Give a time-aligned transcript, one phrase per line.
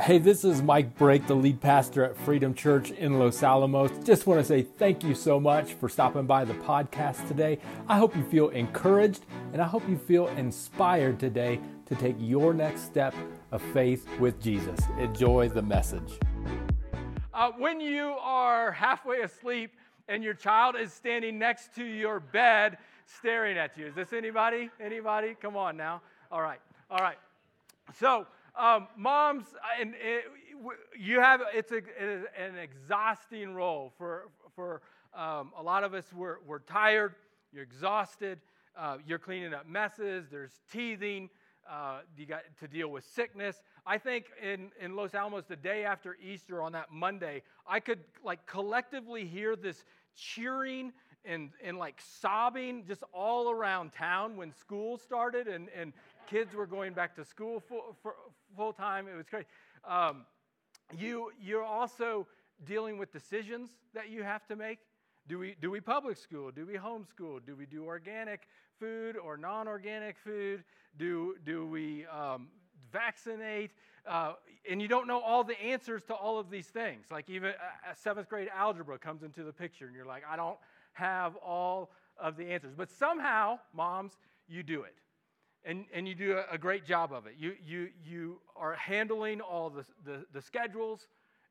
[0.00, 3.90] Hey, this is Mike Brake, the lead pastor at Freedom Church in Los Alamos.
[4.02, 7.58] Just want to say thank you so much for stopping by the podcast today.
[7.88, 12.54] I hope you feel encouraged and I hope you feel inspired today to take your
[12.54, 13.14] next step
[13.50, 14.80] of faith with Jesus.
[14.98, 16.18] Enjoy the message.
[17.34, 19.72] Uh, when you are halfway asleep
[20.08, 24.70] and your child is standing next to your bed staring at you, is this anybody?
[24.80, 25.36] Anybody?
[25.38, 26.00] Come on now.
[26.30, 26.60] All right.
[26.90, 27.18] All right.
[28.00, 28.26] So,
[28.58, 30.24] um, moms, uh, and it,
[30.98, 34.82] you have it's, a, it is an exhausting role for for
[35.14, 36.04] um, a lot of us.
[36.14, 37.14] We're we're tired.
[37.52, 38.40] You're exhausted.
[38.76, 40.26] Uh, you're cleaning up messes.
[40.30, 41.28] There's teething.
[41.70, 43.62] Uh, you got to deal with sickness.
[43.86, 48.00] I think in, in Los Alamos, the day after Easter on that Monday, I could
[48.24, 49.84] like collectively hear this
[50.16, 50.92] cheering
[51.24, 55.92] and, and like sobbing just all around town when school started and, and
[56.26, 57.96] kids were going back to school full,
[58.56, 59.06] full time.
[59.08, 59.46] It was great.
[59.84, 60.24] Um,
[60.96, 62.26] you, you're also
[62.64, 64.78] dealing with decisions that you have to make.
[65.28, 66.50] Do we, do we public school?
[66.50, 67.44] Do we homeschool?
[67.46, 68.42] Do we do organic
[68.78, 70.64] food or non organic food?
[70.98, 72.48] Do, do we um,
[72.92, 73.70] vaccinate?
[74.06, 74.34] Uh,
[74.68, 77.06] and you don't know all the answers to all of these things.
[77.10, 80.58] Like even a seventh grade algebra comes into the picture, and you're like, I don't
[80.92, 82.74] have all of the answers.
[82.76, 84.12] But somehow, moms,
[84.48, 84.94] you do it
[85.64, 87.34] and, and you do a, great job of it.
[87.38, 91.06] You, you, you are handling all the, the, the schedules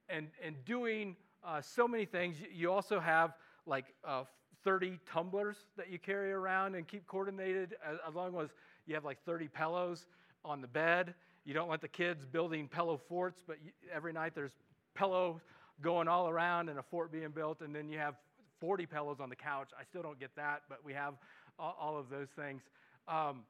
[0.09, 2.36] and, and doing uh, so many things.
[2.53, 3.34] You also have
[3.66, 4.23] like uh,
[4.64, 8.50] 30 tumblers that you carry around and keep coordinated, as, as long as
[8.86, 10.06] you have like 30 pillows
[10.44, 11.14] on the bed.
[11.46, 14.52] You don't want the kids building pillow forts, but you, every night there's
[14.94, 15.42] pillow
[15.81, 18.16] going all around and a fort being built, and then you have
[18.59, 19.70] 40 pillows on the couch.
[19.80, 21.16] I still don't get that, but we have
[21.58, 22.62] all, all of those things.
[23.08, 23.42] Um,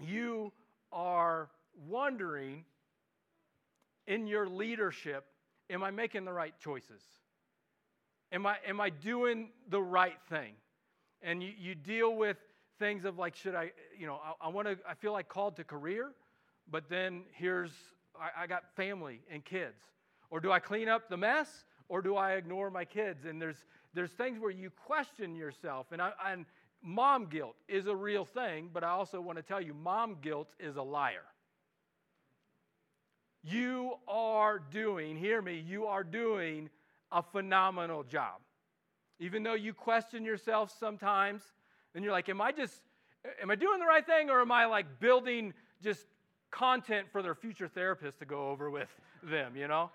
[0.00, 0.52] you
[0.92, 1.48] are
[1.88, 2.64] wondering
[4.06, 5.24] in your leadership
[5.70, 7.02] am I making the right choices?
[8.32, 10.52] Am I, am I doing the right thing?
[11.22, 12.36] And you, you deal with
[12.78, 15.56] things of like, should I, you know, I, I want to, I feel like called
[15.56, 16.12] to career,
[16.70, 17.72] but then here's,
[18.18, 19.80] I, I got family and kids.
[20.30, 23.24] Or do I clean up the mess or do I ignore my kids?
[23.24, 23.64] And there's,
[23.94, 25.86] there's things where you question yourself.
[25.92, 26.46] And, I, and
[26.82, 30.54] mom guilt is a real thing, but I also want to tell you mom guilt
[30.58, 31.24] is a liar.
[33.42, 36.68] You are doing, hear me, you are doing
[37.10, 38.40] a phenomenal job.
[39.18, 41.42] Even though you question yourself sometimes,
[41.94, 42.80] and you're like, am I just,
[43.42, 45.52] am I doing the right thing or am I like building
[45.82, 46.06] just
[46.50, 48.88] content for their future therapist to go over with
[49.22, 49.90] them, you know?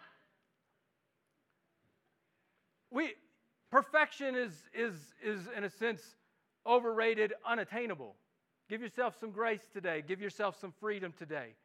[2.91, 3.13] We,
[3.71, 6.01] perfection is, is, is in a sense,
[6.65, 8.15] overrated, unattainable.
[8.69, 10.03] Give yourself some grace today.
[10.05, 11.55] Give yourself some freedom today.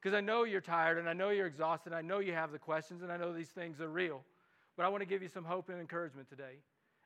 [0.00, 1.92] Because I know you're tired and I know you're exhausted.
[1.92, 4.22] I know you have the questions and I know these things are real.
[4.76, 6.56] But I want to give you some hope and encouragement today.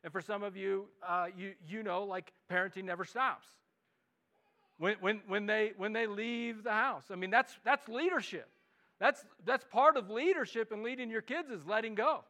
[0.04, 3.46] And for some of you, uh, you, you know, like parenting never stops.
[4.78, 8.48] When, when, when, they, when they leave the house, I mean, that's, that's leadership.
[8.98, 12.20] That's, that's part of leadership and leading your kids is letting go.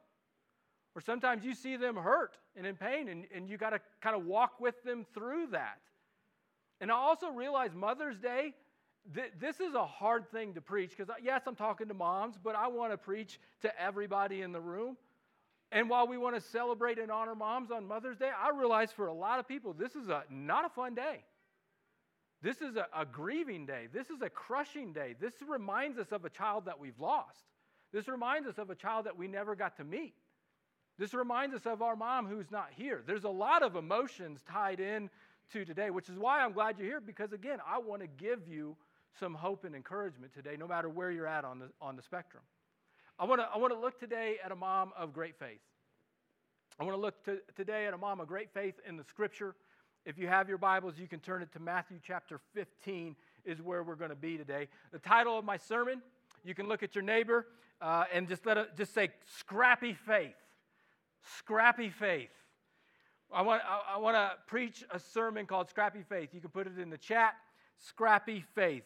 [0.97, 4.17] Or sometimes you see them hurt and in pain, and, and you got to kind
[4.17, 5.79] of walk with them through that.
[6.81, 8.55] And I also realize Mother's Day,
[9.15, 12.37] th- this is a hard thing to preach because, uh, yes, I'm talking to moms,
[12.43, 14.97] but I want to preach to everybody in the room.
[15.71, 19.09] And while we want to celebrate and honor moms on Mother's Day, I realize for
[19.09, 21.25] a lot of people, this is a, not a fun day.
[22.41, 23.89] This is a, a grieving day.
[23.93, 25.15] This is a crushing day.
[25.21, 27.45] This reminds us of a child that we've lost.
[27.93, 30.15] This reminds us of a child that we never got to meet.
[30.99, 33.03] This reminds us of our mom who's not here.
[33.07, 35.11] There's a lot of emotions tied in
[35.53, 38.49] to today, which is why I'm glad you're here because, again, I want to give
[38.49, 38.77] you
[39.21, 42.43] some hope and encouragement today, no matter where you're at on the, on the spectrum.
[43.19, 45.61] I want to I want to look today at a mom of great faith.
[46.79, 49.55] I want to look to, today at a mom of great faith in the scripture.
[50.05, 53.83] If you have your Bibles, you can turn it to Matthew chapter 15, is where
[53.83, 54.69] we're going to be today.
[54.93, 56.03] The title of my sermon,
[56.45, 57.47] you can look at your neighbor
[57.81, 60.35] uh, and just let it just say scrappy faith
[61.39, 62.31] Scrappy Faith.
[63.33, 66.31] I want, I, I want to preach a sermon called Scrappy Faith.
[66.33, 67.35] You can put it in the chat
[67.79, 68.85] Scrappy Faith.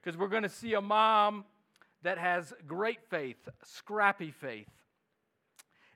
[0.00, 1.44] Because we're going to see a mom
[2.02, 4.68] that has great faith, scrappy faith.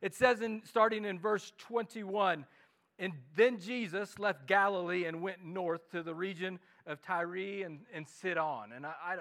[0.01, 2.45] It says, in, starting in verse 21,
[2.99, 8.07] and then Jesus left Galilee and went north to the region of Tyre and, and
[8.09, 8.73] Sidon.
[8.75, 9.17] And I, I,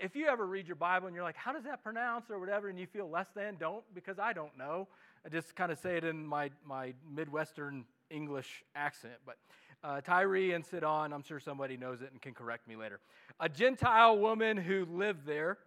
[0.00, 2.68] if you ever read your Bible and you're like, how does that pronounce or whatever,
[2.68, 4.88] and you feel less than, don't, because I don't know.
[5.26, 9.14] I just kind of say it in my, my Midwestern English accent.
[9.26, 9.34] But
[9.82, 13.00] uh, Tyre and Sidon, I'm sure somebody knows it and can correct me later.
[13.40, 15.58] A Gentile woman who lived there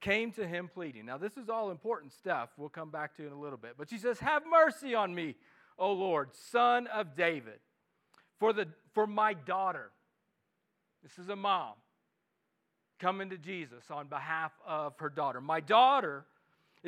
[0.00, 1.04] came to him pleading.
[1.04, 2.48] Now, this is all important stuff.
[2.56, 3.74] We'll come back to in a little bit.
[3.76, 5.34] But she says, Have mercy on me,
[5.78, 7.60] O Lord, son of David,
[8.38, 9.90] for, the, for my daughter.
[11.02, 11.74] This is a mom
[12.98, 15.42] coming to Jesus on behalf of her daughter.
[15.42, 16.24] My daughter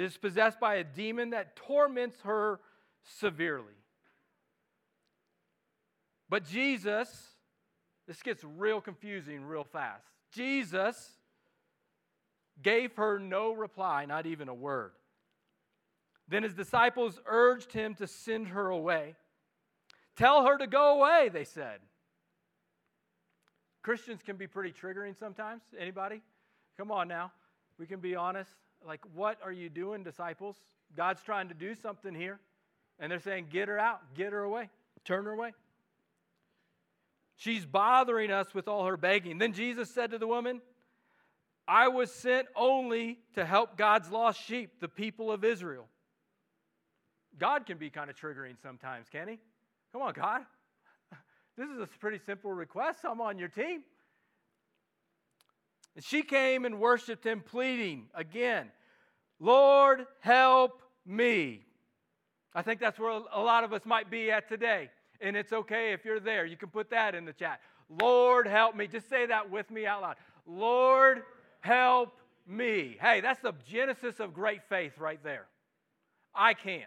[0.04, 2.60] is possessed by a demon that torments her
[3.02, 3.74] severely.
[6.28, 7.08] But Jesus,
[8.06, 10.06] this gets real confusing real fast.
[10.32, 11.10] Jesus
[12.62, 14.92] gave her no reply, not even a word.
[16.28, 19.16] Then his disciples urged him to send her away.
[20.16, 21.80] Tell her to go away, they said.
[23.82, 25.62] Christians can be pretty triggering sometimes.
[25.78, 26.20] Anybody?
[26.76, 27.32] Come on now.
[27.78, 28.50] We can be honest.
[28.86, 30.56] Like, what are you doing, disciples?
[30.96, 32.40] God's trying to do something here.
[32.98, 34.70] And they're saying, get her out, get her away,
[35.04, 35.52] turn her away.
[37.36, 39.38] She's bothering us with all her begging.
[39.38, 40.60] Then Jesus said to the woman,
[41.68, 45.86] I was sent only to help God's lost sheep, the people of Israel.
[47.38, 49.38] God can be kind of triggering sometimes, can he?
[49.92, 50.42] Come on, God.
[51.56, 53.00] This is a pretty simple request.
[53.02, 53.82] I'm on your team.
[55.98, 58.70] And she came and worshiped him, pleading again,
[59.40, 61.66] Lord, help me.
[62.54, 64.90] I think that's where a lot of us might be at today.
[65.20, 66.46] And it's okay if you're there.
[66.46, 67.58] You can put that in the chat.
[68.00, 68.86] Lord, help me.
[68.86, 70.14] Just say that with me out loud.
[70.46, 71.24] Lord,
[71.62, 72.16] help
[72.46, 72.96] me.
[73.00, 75.46] Hey, that's the genesis of great faith right there.
[76.32, 76.84] I can't.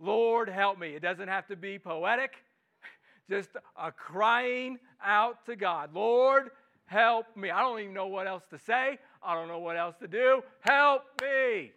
[0.00, 0.94] Lord, help me.
[0.94, 2.32] It doesn't have to be poetic,
[3.28, 5.92] just a crying out to God.
[5.92, 6.48] Lord,
[6.86, 7.50] help me.
[7.50, 8.98] I don't even know what else to say.
[9.22, 10.42] I don't know what else to do.
[10.60, 11.72] Help me.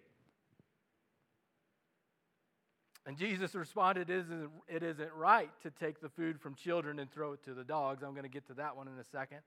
[3.05, 7.09] And Jesus responded, it isn't, it isn't right to take the food from children and
[7.09, 8.03] throw it to the dogs.
[8.03, 9.39] I'm going to get to that one in a second.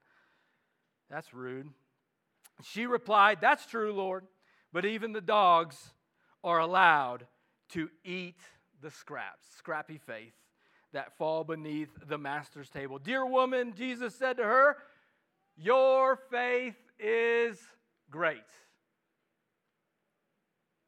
[1.11, 1.69] That's rude.
[2.63, 4.25] She replied, That's true, Lord,
[4.73, 5.77] but even the dogs
[6.43, 7.27] are allowed
[7.71, 8.39] to eat
[8.81, 10.33] the scraps, scrappy faith
[10.93, 12.99] that fall beneath the master's table.
[12.99, 14.77] Dear woman, Jesus said to her,
[15.63, 17.59] Your faith is
[18.11, 18.39] great.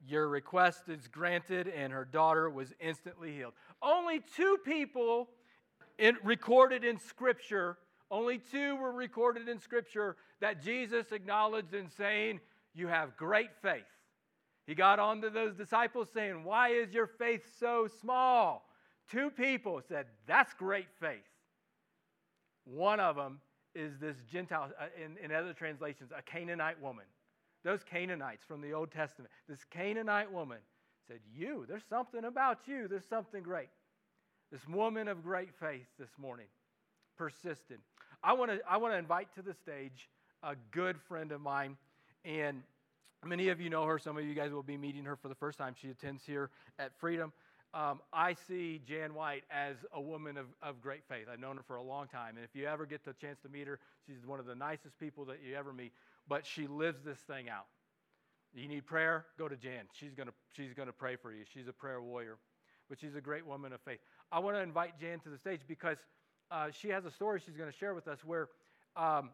[0.06, 3.52] Your request is granted, and her daughter was instantly healed.
[3.82, 5.28] Only two people
[5.98, 7.76] in, recorded in Scripture,
[8.10, 12.40] only two were recorded in Scripture that Jesus acknowledged in saying,
[12.74, 13.82] You have great faith.
[14.66, 18.66] He got on to those disciples saying, Why is your faith so small?
[19.10, 21.20] Two people said, That's great faith.
[22.64, 23.40] One of them
[23.74, 27.04] is this Gentile, uh, in, in other translations, a Canaanite woman.
[27.64, 30.58] Those Canaanites from the Old Testament, this Canaanite woman
[31.06, 33.68] said, You, there's something about you, there's something great.
[34.50, 36.46] This woman of great faith this morning
[37.16, 37.78] persisted.
[38.22, 40.10] I want to I want to invite to the stage
[40.42, 41.76] a good friend of mine,
[42.24, 42.62] and
[43.24, 43.98] many of you know her.
[43.98, 45.74] Some of you guys will be meeting her for the first time.
[45.80, 47.32] She attends here at Freedom.
[47.74, 51.26] Um, I see Jan White as a woman of, of great faith.
[51.32, 52.36] I've known her for a long time.
[52.36, 54.98] And if you ever get the chance to meet her, she's one of the nicest
[54.98, 55.92] people that you ever meet
[56.28, 57.66] but she lives this thing out.
[58.54, 59.26] You need prayer?
[59.38, 59.84] Go to Jan.
[59.92, 61.44] She's going to she's to pray for you.
[61.52, 62.36] She's a prayer warrior,
[62.88, 64.00] but she's a great woman of faith.
[64.30, 65.96] I want to invite Jan to the stage because
[66.50, 68.48] uh, she has a story she's going to share with us where
[68.96, 69.30] um,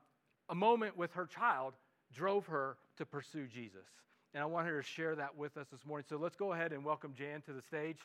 [0.49, 1.75] a moment with her child
[2.15, 3.87] drove her to pursue Jesus.
[4.35, 6.05] And I want her to share that with us this morning.
[6.09, 7.97] So let's go ahead and welcome Jan to the stage.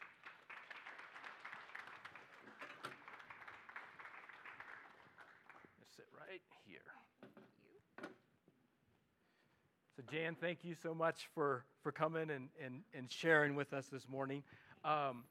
[10.12, 14.08] Jan, thank you so much for, for coming and, and, and sharing with us this
[14.08, 14.44] morning.
[14.84, 15.24] Um,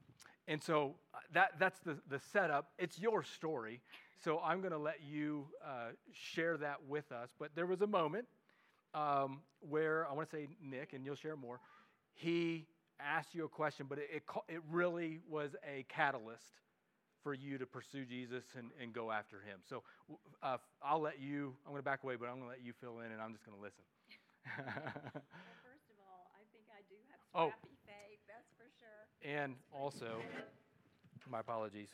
[0.49, 2.73] and so uh, that, that's the, the setup.
[2.79, 3.81] It's your story.
[4.25, 7.31] So I'm going to let you uh, share that with us.
[7.39, 8.27] But there was a moment
[8.95, 11.61] um, where I want to say Nick, and you'll share more.
[12.15, 12.67] He
[12.99, 16.61] asked you a question, but it, it, it really was a catalyst
[17.23, 19.61] for you to pursue Jesus and, and go after him.
[19.69, 19.83] So
[20.43, 22.73] uh, I'll let you, I'm going to back away, but I'm going to let you
[22.81, 23.83] fill in and I'm just going to listen
[24.47, 27.49] well, first of all, I think I do have oh.
[27.55, 27.87] scrappy oh.
[27.87, 29.03] faith, that's for sure.
[29.23, 30.19] And also,
[31.31, 31.89] my apologies.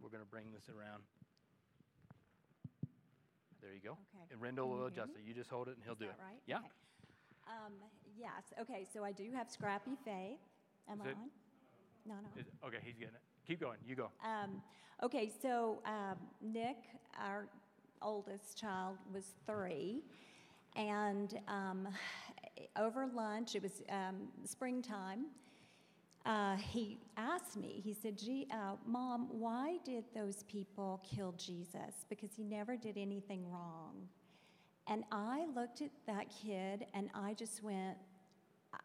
[0.00, 1.02] We're going to bring this around.
[3.62, 3.94] There you go.
[3.94, 4.26] Okay.
[4.34, 5.22] And Rendell will adjust it.
[5.22, 6.18] You just hold it and he'll Is do it.
[6.18, 6.42] right?
[6.46, 6.58] Yeah.
[6.58, 6.74] Okay.
[7.46, 7.72] Um,
[8.18, 8.50] yes.
[8.60, 8.84] Okay.
[8.92, 10.42] So I do have scrappy faith.
[10.90, 11.16] Am Is I it?
[11.16, 11.30] on?
[12.04, 12.28] No, no.
[12.34, 12.82] Is, okay.
[12.82, 13.22] He's getting it.
[13.46, 13.78] Keep going.
[13.86, 14.08] You go.
[14.24, 14.62] Um,
[15.02, 15.30] okay.
[15.42, 16.76] So um, Nick,
[17.20, 17.46] our
[18.00, 20.02] oldest child, was three,
[20.76, 21.88] and um,
[22.78, 25.26] over lunch, it was um, springtime,
[26.24, 32.04] uh, he asked me, he said, Gee, uh, Mom, why did those people kill Jesus?
[32.08, 34.08] Because he never did anything wrong.
[34.86, 37.96] And I looked at that kid and I just went,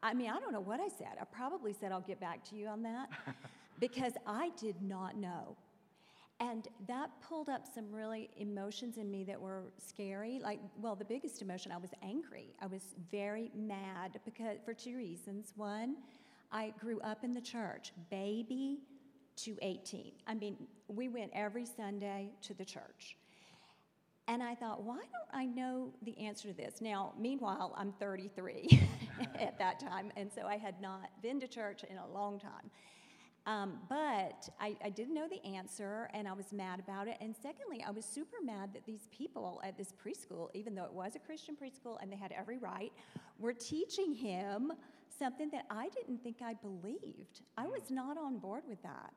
[0.01, 1.17] I mean, I don't know what I said.
[1.19, 3.09] I probably said, I'll get back to you on that
[3.79, 5.55] because I did not know.
[6.39, 10.39] And that pulled up some really emotions in me that were scary.
[10.41, 12.53] Like, well, the biggest emotion, I was angry.
[12.61, 15.53] I was very mad because for two reasons.
[15.55, 15.97] One,
[16.51, 18.79] I grew up in the church, baby
[19.37, 20.11] to 18.
[20.27, 20.57] I mean,
[20.87, 23.17] we went every Sunday to the church.
[24.27, 26.81] And I thought, why don't I know the answer to this?
[26.81, 28.87] Now, meanwhile, I'm 33
[29.39, 32.69] at that time, and so I had not been to church in a long time.
[33.47, 37.15] Um, but I, I, didn't know the answer, and I was mad about it.
[37.21, 40.91] And secondly, I was super mad that these people at this preschool, even though it
[40.91, 42.91] was a Christian preschool and they had every right,
[43.39, 44.73] were teaching him
[45.17, 47.43] something that I didn't think I believed.
[47.57, 49.13] I was not on board with that.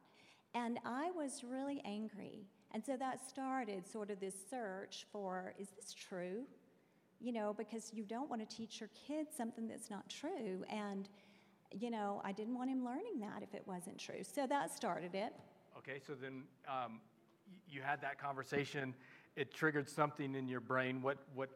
[0.54, 2.46] And I was really angry.
[2.72, 6.44] And so that started sort of this search for is this true?
[7.18, 10.64] You know, because you don't want to teach your kids something that's not true.
[10.70, 11.08] And,
[11.72, 14.22] you know, I didn't want him learning that if it wasn't true.
[14.22, 15.32] So that started it.
[15.78, 17.00] Okay, so then um,
[17.68, 18.94] you had that conversation.
[19.36, 21.00] It triggered something in your brain.
[21.02, 21.50] What, what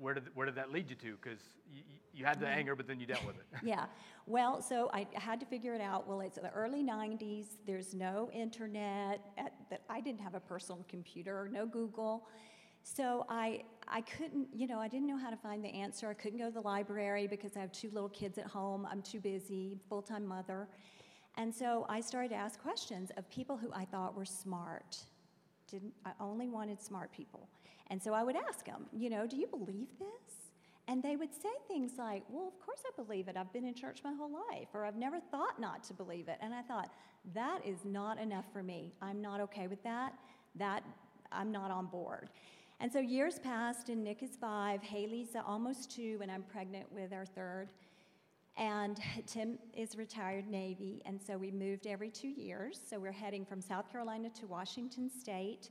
[0.00, 1.16] where did, where did that lead you to?
[1.20, 1.40] Because
[1.72, 1.82] you,
[2.14, 2.58] you, had the mm-hmm.
[2.58, 3.46] anger, but then you dealt with it.
[3.62, 3.86] yeah.
[4.26, 6.06] Well, so I had to figure it out.
[6.06, 7.46] Well, it's the early 90s.
[7.66, 9.20] There's no internet.
[9.36, 12.28] At, that I didn't have a personal computer, no Google.
[12.94, 16.08] So I, I couldn't, you know, I didn't know how to find the answer.
[16.08, 18.88] I couldn't go to the library because I have two little kids at home.
[18.90, 20.68] I'm too busy, full time mother.
[21.36, 24.96] And so I started to ask questions of people who I thought were smart.
[25.70, 27.48] Didn't, I only wanted smart people.
[27.88, 30.34] And so I would ask them, you know, do you believe this?
[30.88, 33.36] And they would say things like, well, of course I believe it.
[33.36, 36.38] I've been in church my whole life, or I've never thought not to believe it.
[36.40, 36.90] And I thought,
[37.34, 38.94] that is not enough for me.
[39.02, 40.14] I'm not okay with that.
[40.54, 40.82] That,
[41.30, 42.30] I'm not on board.
[42.80, 47.12] And so years passed, and Nick is five, Haley's almost two, and I'm pregnant with
[47.12, 47.70] our third.
[48.56, 52.78] And Tim is retired Navy, and so we moved every two years.
[52.88, 55.70] So we're heading from South Carolina to Washington State.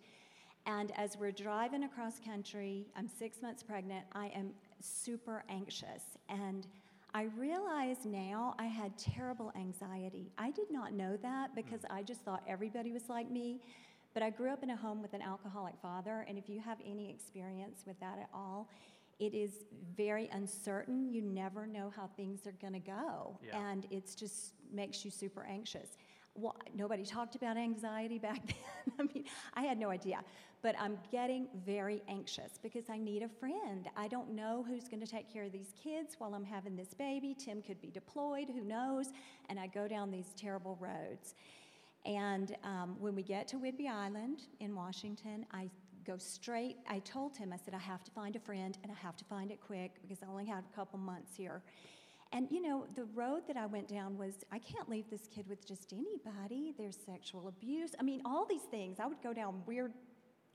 [0.66, 6.04] And as we're driving across country, I'm six months pregnant, I am super anxious.
[6.28, 6.68] And
[7.14, 10.30] I realize now I had terrible anxiety.
[10.38, 11.96] I did not know that because hmm.
[11.96, 13.62] I just thought everybody was like me.
[14.14, 16.78] But I grew up in a home with an alcoholic father, and if you have
[16.86, 18.70] any experience with that at all,
[19.20, 21.10] it is very uncertain.
[21.12, 23.60] You never know how things are going to go, yeah.
[23.70, 25.98] and it just makes you super anxious
[26.38, 28.94] well, nobody talked about anxiety back then.
[29.00, 30.20] I mean, I had no idea.
[30.64, 33.88] But I'm getting very anxious because I need a friend.
[33.96, 36.94] I don't know who's going to take care of these kids while I'm having this
[36.96, 37.36] baby.
[37.38, 39.08] Tim could be deployed, who knows?
[39.50, 41.36] And I go down these terrible roads.
[42.08, 45.70] And um, when we get to Whidbey Island in Washington, I
[46.06, 46.78] go straight.
[46.90, 49.26] I told him, I said, I have to find a friend and I have to
[49.26, 51.62] find it quick because I only have a couple months here.
[52.32, 55.48] And you know, the road that I went down was I can't leave this kid
[55.50, 56.74] with just anybody.
[56.78, 57.92] There's sexual abuse.
[58.00, 59.00] I mean, all these things.
[59.02, 59.94] I would go down weird,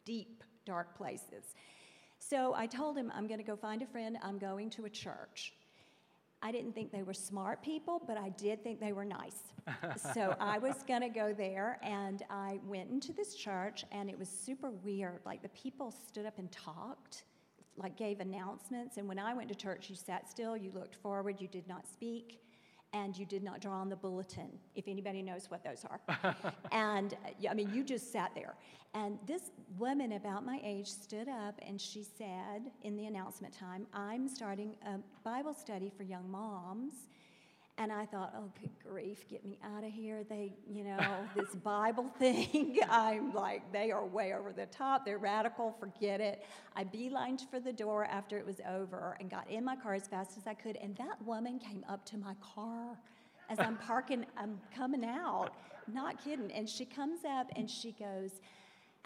[0.07, 1.55] deep, dark places.
[2.19, 4.17] So I told him, I'm going to go find a friend.
[4.23, 5.53] I'm going to a church.
[6.43, 9.53] I didn't think they were smart people, but I did think they were nice.
[10.13, 14.19] so I was going to go there, and I went into this church, and it
[14.19, 15.21] was super weird.
[15.25, 17.25] Like the people stood up and talked
[17.77, 18.97] like gave announcements.
[18.97, 21.87] And when I went to church, you sat still, you looked forward, you did not
[21.87, 22.42] speak,
[22.93, 26.01] and you did not draw on the bulletin, if anybody knows what those are.
[26.73, 27.17] and
[27.49, 28.55] I mean, you just sat there.
[28.95, 33.87] And this woman about my age stood up and she said in the announcement time,
[33.95, 36.93] I'm starting a Bible study for young moms
[37.79, 40.25] and I thought, oh, good grief, get me out of here.
[40.29, 40.99] They, you know,
[41.35, 45.05] this Bible thing, I'm like, they are way over the top.
[45.07, 46.45] They're radical, forget it.
[46.77, 50.07] I beelined for the door after it was over and got in my car as
[50.07, 50.77] fast as I could.
[50.77, 52.99] And that woman came up to my car
[53.49, 55.51] as I'm parking, I'm coming out,
[55.91, 56.53] not kidding.
[56.53, 58.41] And she comes up and she goes,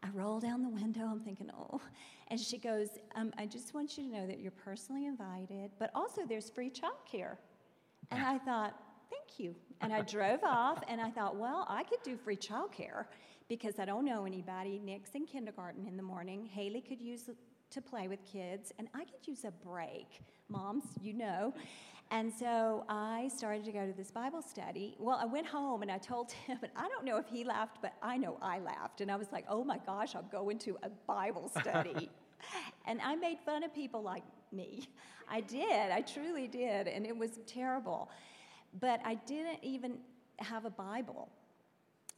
[0.02, 1.02] I roll down the window.
[1.02, 1.80] I'm thinking, oh.
[2.28, 5.90] And she goes, um, I just want you to know that you're personally invited, but
[5.94, 7.36] also there's free childcare.
[8.10, 8.74] And I thought,
[9.10, 9.54] thank you.
[9.80, 13.04] And I drove off and I thought, well, I could do free childcare
[13.48, 14.80] because I don't know anybody.
[14.82, 16.46] Nick's in kindergarten in the morning.
[16.46, 17.30] Haley could use
[17.70, 20.20] to play with kids, and I could use a break.
[20.48, 21.52] Moms, you know.
[22.12, 24.94] And so I started to go to this Bible study.
[25.00, 27.78] Well, I went home and I told him, and I don't know if he laughed,
[27.82, 29.00] but I know I laughed.
[29.00, 32.08] And I was like, oh my gosh, I'm going to a Bible study.
[32.86, 34.22] and I made fun of people like
[34.52, 34.88] me.
[35.28, 38.10] I did, I truly did, and it was terrible.
[38.80, 39.98] But I didn't even
[40.38, 41.28] have a Bible.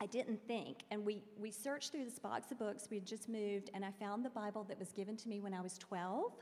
[0.00, 0.78] I didn't think.
[0.90, 2.88] And we, we searched through this box of books.
[2.90, 5.54] We had just moved, and I found the Bible that was given to me when
[5.54, 6.32] I was 12.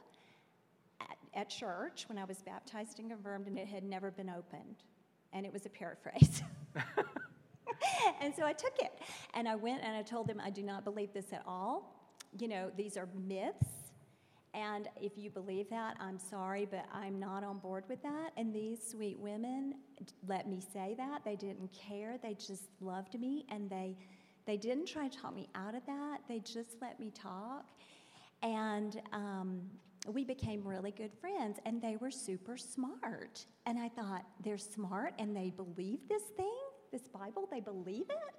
[1.34, 4.82] at church when I was baptized and confirmed, and it had never been opened.
[5.32, 6.42] And it was a paraphrase.
[8.20, 8.92] and so I took it.
[9.34, 11.94] And I went and I told them, I do not believe this at all.
[12.38, 13.85] You know, these are myths.
[14.56, 18.30] And if you believe that, I'm sorry, but I'm not on board with that.
[18.38, 19.74] And these sweet women
[20.26, 21.24] let me say that.
[21.24, 22.16] They didn't care.
[22.22, 23.96] They just loved me and they
[24.46, 26.18] they didn't try to talk me out of that.
[26.28, 27.66] They just let me talk.
[28.42, 29.62] And um,
[30.08, 33.44] we became really good friends, and they were super smart.
[33.66, 36.54] And I thought, they're smart and they believe this thing,
[36.92, 38.34] this Bible, they believe it.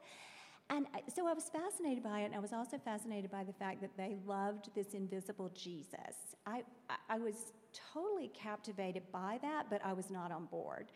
[0.70, 3.80] And so I was fascinated by it, and I was also fascinated by the fact
[3.82, 6.36] that they loved this invisible Jesus.
[6.46, 6.64] I,
[7.10, 7.54] I was
[7.94, 10.88] totally captivated by that, but I was not on board.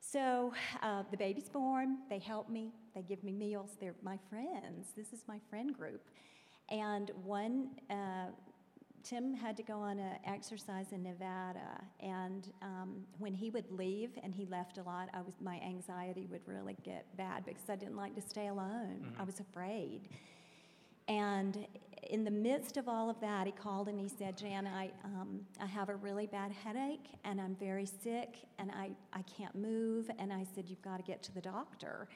[0.00, 4.88] So uh, the baby's born, they help me, they give me meals, they're my friends.
[4.96, 6.02] This is my friend group.
[6.70, 8.28] And one, uh,
[9.08, 14.10] Tim had to go on an exercise in Nevada, and um, when he would leave,
[14.24, 17.76] and he left a lot, I was my anxiety would really get bad because I
[17.76, 19.04] didn't like to stay alone.
[19.04, 19.20] Mm-hmm.
[19.20, 20.08] I was afraid.
[21.06, 21.68] And
[22.10, 25.40] in the midst of all of that, he called and he said, Jan, I, um,
[25.60, 30.10] I have a really bad headache and I'm very sick and I, I can't move.
[30.18, 32.08] And I said, You've got to get to the doctor.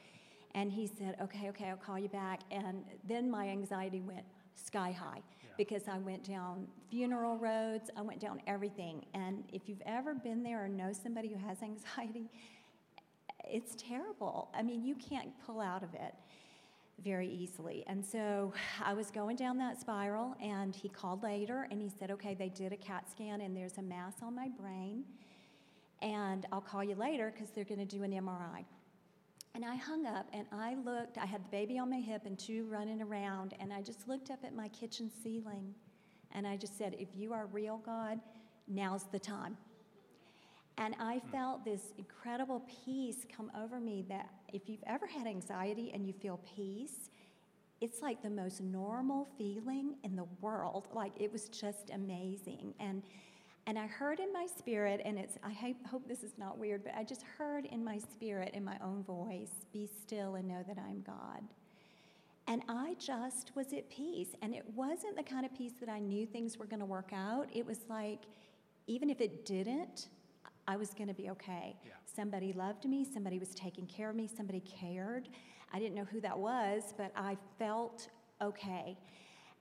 [0.56, 2.40] And he said, Okay, okay, I'll call you back.
[2.50, 4.25] And then my anxiety went
[4.56, 5.23] sky high
[5.61, 9.05] because I went down funeral roads, I went down everything.
[9.12, 12.31] And if you've ever been there or know somebody who has anxiety,
[13.45, 14.49] it's terrible.
[14.55, 16.14] I mean, you can't pull out of it
[17.05, 17.85] very easily.
[17.88, 22.11] And so I was going down that spiral, and he called later and he said,
[22.11, 25.05] Okay, they did a CAT scan, and there's a mass on my brain.
[26.00, 28.64] And I'll call you later because they're going to do an MRI.
[29.54, 32.38] And I hung up and I looked, I had the baby on my hip and
[32.38, 35.75] two running around, and I just looked up at my kitchen ceiling
[36.33, 38.21] and I just said, If you are real, God,
[38.69, 39.57] now's the time.
[40.78, 41.30] And I hmm.
[41.30, 46.12] felt this incredible peace come over me that if you've ever had anxiety and you
[46.12, 47.11] feel peace,
[47.81, 50.88] it's like the most normal feeling in the world.
[50.92, 52.75] Like it was just amazing.
[52.79, 53.03] And
[53.70, 56.92] and I heard in my spirit, and it's, I hope this is not weird, but
[56.96, 60.76] I just heard in my spirit, in my own voice, be still and know that
[60.76, 61.44] I'm God.
[62.48, 64.30] And I just was at peace.
[64.42, 67.12] And it wasn't the kind of peace that I knew things were going to work
[67.14, 67.46] out.
[67.52, 68.24] It was like,
[68.88, 70.09] even if it didn't,
[70.66, 71.76] I was going to be okay.
[71.85, 71.92] Yeah.
[72.12, 75.28] Somebody loved me, somebody was taking care of me, somebody cared.
[75.72, 78.09] I didn't know who that was, but I felt
[78.42, 78.98] okay.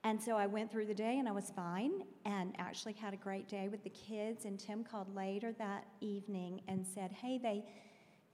[0.04, 3.18] And so I went through the day and I was fine and actually had a
[3.18, 4.46] great day with the kids.
[4.46, 7.66] And Tim called later that evening and said, Hey, they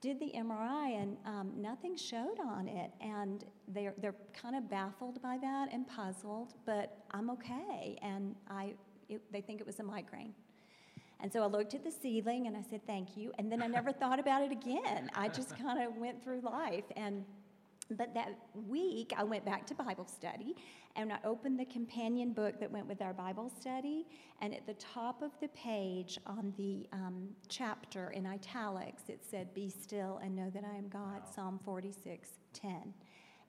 [0.00, 2.92] did the MRI and um, nothing showed on it.
[3.00, 7.98] And they're, they're kind of baffled by that and puzzled, but I'm okay.
[8.00, 8.74] And I,
[9.08, 10.34] it, they think it was a migraine.
[11.20, 13.32] And so I looked at the ceiling and I said, Thank you.
[13.38, 15.10] And then I never thought about it again.
[15.14, 16.84] I just kind of went through life.
[16.94, 17.24] And
[17.90, 20.56] but that week, I went back to Bible study
[20.96, 24.06] and I opened the companion book that went with our Bible study.
[24.40, 29.54] And at the top of the page on the um, chapter in italics, it said,
[29.54, 31.32] Be still and know that I am God, wow.
[31.34, 32.94] Psalm 46 10.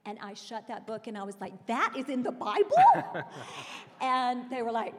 [0.05, 3.25] And I shut that book and I was like, That is in the Bible?
[4.01, 4.93] and they were like,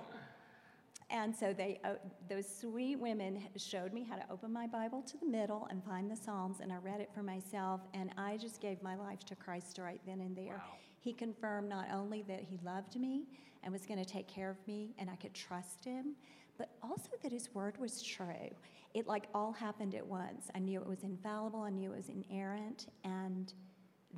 [1.11, 1.95] and so they, uh,
[2.29, 6.11] those sweet women showed me how to open my Bible to the middle and find
[6.11, 9.35] the Psalms, and I read it for myself, and I just gave my life to
[9.35, 10.57] Christ right then and there.
[10.57, 10.77] Wow.
[11.01, 13.25] He confirmed not only that He loved me
[13.63, 16.15] and was going to take care of me, and I could trust Him,
[16.59, 18.51] but also that His word was true.
[18.93, 20.51] It like all happened at once.
[20.55, 23.53] I knew it was infallible, I knew it was inerrant, and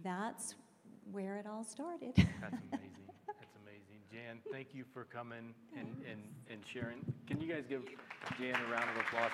[0.02, 0.56] that's
[1.12, 2.14] where it all started.
[2.16, 2.80] That's amazing.
[4.26, 6.98] Jan, thank you for coming and, and, and sharing.
[7.26, 7.82] Can you guys give
[8.38, 9.30] Jan a round of applause?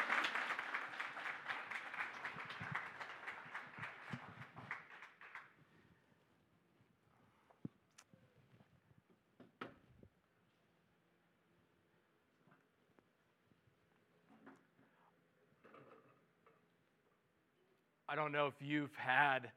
[18.09, 19.51] I don't know if you've had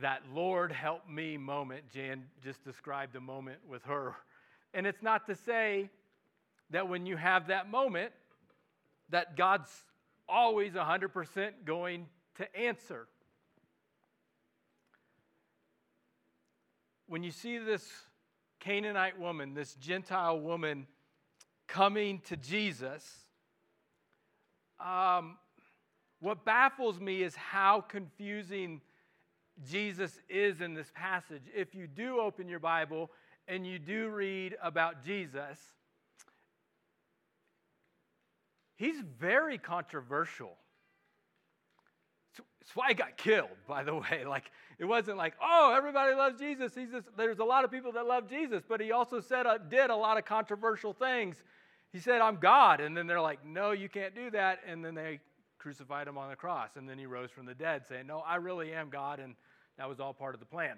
[0.00, 1.84] that Lord help me moment.
[1.92, 4.14] Jan just described a moment with her.
[4.74, 5.88] And it's not to say
[6.70, 8.12] that when you have that moment,
[9.10, 9.70] that God's
[10.28, 12.06] always 100% going
[12.36, 13.06] to answer.
[17.08, 17.88] When you see this
[18.60, 20.86] Canaanite woman, this Gentile woman
[21.68, 23.26] coming to Jesus,
[24.80, 25.38] um,
[26.20, 28.80] what baffles me is how confusing
[29.64, 31.42] Jesus is in this passage.
[31.54, 33.10] If you do open your Bible
[33.48, 35.58] and you do read about Jesus,
[38.76, 40.56] he's very controversial.
[42.36, 44.24] That's why he got killed, by the way.
[44.26, 46.74] Like, it wasn't like, oh, everybody loves Jesus.
[46.74, 49.58] He's just, there's a lot of people that love Jesus, but he also said, uh,
[49.58, 51.42] did a lot of controversial things.
[51.92, 52.80] He said, I'm God.
[52.80, 54.60] And then they're like, no, you can't do that.
[54.66, 55.20] And then they
[55.58, 56.70] crucified him on the cross.
[56.76, 59.20] And then he rose from the dead, saying, no, I really am God.
[59.20, 59.34] And
[59.78, 60.76] that was all part of the plan.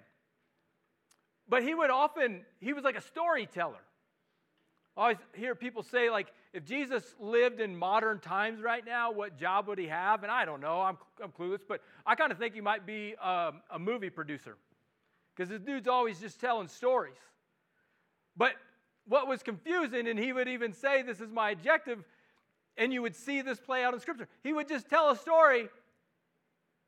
[1.47, 3.79] But he would often, he was like a storyteller.
[4.95, 9.37] I always hear people say, like, if Jesus lived in modern times right now, what
[9.37, 10.23] job would he have?
[10.23, 13.15] And I don't know, I'm, I'm clueless, but I kind of think he might be
[13.15, 14.57] um, a movie producer
[15.35, 17.15] because this dude's always just telling stories.
[18.35, 18.53] But
[19.07, 22.03] what was confusing, and he would even say, This is my objective,
[22.77, 24.27] and you would see this play out in Scripture.
[24.43, 25.69] He would just tell a story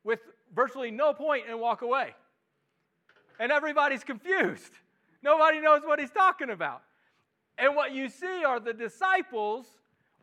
[0.04, 0.20] with
[0.54, 2.14] virtually no point and walk away.
[3.38, 4.72] And everybody's confused.
[5.22, 6.82] Nobody knows what he's talking about.
[7.58, 9.66] And what you see are the disciples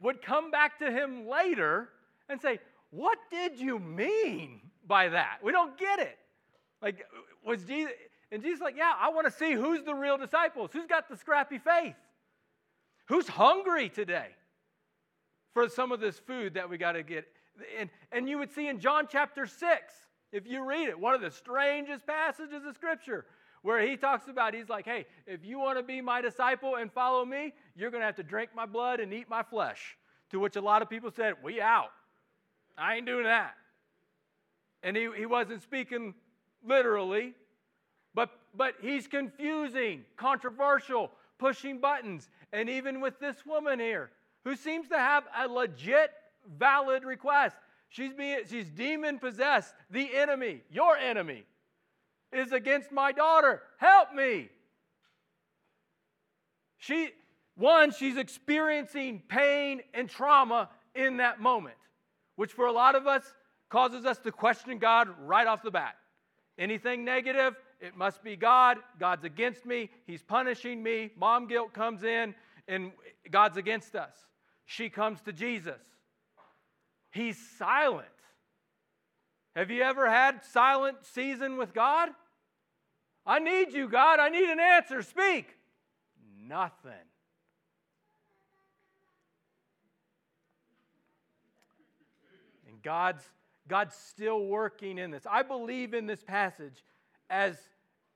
[0.02, 1.90] would come back to him later
[2.28, 2.60] and say,
[2.92, 5.40] What did you mean by that?
[5.44, 6.18] We don't get it.
[6.82, 7.06] Like,
[7.46, 7.94] was Jesus,
[8.32, 11.18] and Jesus, like, Yeah, I want to see who's the real disciples, who's got the
[11.18, 11.96] scrappy faith,
[13.08, 14.30] who's hungry today
[15.54, 17.28] for some of this food that we got to get.
[17.80, 19.94] And, and you would see in John chapter 6,
[20.32, 23.26] if you read it, one of the strangest passages of Scripture
[23.62, 26.92] where he talks about, he's like, hey, if you want to be my disciple and
[26.92, 29.98] follow me, you're going to have to drink my blood and eat my flesh.
[30.32, 31.92] To which a lot of people said, we out.
[32.78, 33.56] I ain't doing that.
[34.84, 36.14] And he, he wasn't speaking
[36.66, 37.34] literally,
[38.14, 42.30] but, but he's confusing, controversial, pushing buttons.
[42.54, 44.12] And even with this woman here,
[44.46, 46.12] who seems to have a legit,
[46.58, 47.58] valid request.
[47.90, 51.44] She's, being, she's demon possessed, the enemy, your enemy
[52.32, 53.62] is against my daughter.
[53.78, 54.50] Help me.
[56.78, 57.10] She,
[57.56, 61.76] one, she's experiencing pain and trauma in that moment,
[62.36, 63.24] which for a lot of us
[63.70, 65.96] causes us to question God right off the bat.
[66.58, 68.78] Anything negative, it must be God.
[69.00, 69.90] God's against me.
[70.06, 71.12] He's punishing me.
[71.18, 72.36] Mom guilt comes in,
[72.68, 72.92] and
[73.32, 74.14] God's against us.
[74.66, 75.82] She comes to Jesus.
[77.12, 78.08] He's silent.
[79.56, 82.10] Have you ever had silent season with God?
[83.26, 84.20] I need you, God.
[84.20, 85.02] I need an answer.
[85.02, 85.56] Speak.
[86.48, 86.92] Nothing.
[92.68, 93.24] And God's
[93.68, 95.28] God's still working in this.
[95.30, 96.84] I believe in this passage
[97.30, 97.56] as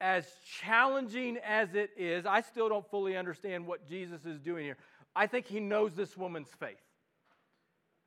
[0.02, 0.26] as
[0.62, 2.26] challenging as it is.
[2.26, 4.78] I still don't fully understand what Jesus is doing here.
[5.16, 6.82] I think he knows this woman's faith.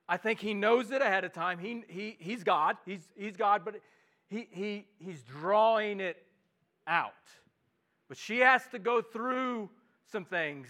[0.08, 1.58] I think he knows it ahead of time.
[1.58, 2.76] He, he, he's God.
[2.84, 3.80] He's, he's God, but
[4.28, 6.22] he, he, he's drawing it
[6.86, 7.12] out.
[8.08, 9.68] But she has to go through
[10.10, 10.68] some things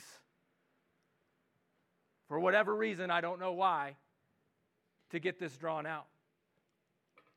[2.29, 3.97] for whatever reason, I don't know why,
[5.11, 6.07] to get this drawn out.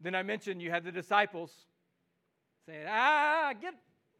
[0.02, 1.52] Then I mentioned you had the disciples
[2.66, 3.76] saying, ah, get,